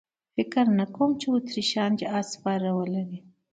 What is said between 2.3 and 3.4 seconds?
سپاره ولري.